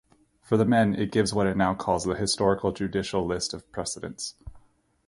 For 0.41 0.57
the 0.57 0.65
men, 0.65 0.95
it 0.95 1.11
gives 1.11 1.31
what 1.31 1.45
it 1.45 1.55
now 1.55 1.75
calls 1.75 2.05
the 2.05 2.15
Historical-Juridical 2.15 3.23
List 3.23 3.53
of 3.53 3.71
Precedence. 3.71 4.33